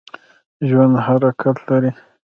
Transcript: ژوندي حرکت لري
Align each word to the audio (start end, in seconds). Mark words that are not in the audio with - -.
ژوندي 0.67 0.99
حرکت 1.07 1.57
لري 1.67 1.91